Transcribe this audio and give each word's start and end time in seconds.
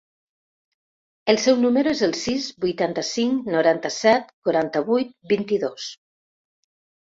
El 1.33 1.37
meu 1.43 1.59
número 1.65 1.91
es 1.97 2.01
el 2.07 2.15
sis, 2.23 2.49
vuitanta-cinc, 2.65 3.53
noranta-set, 3.59 4.35
quaranta-vuit, 4.49 5.15
vint-i-dos. 5.37 5.95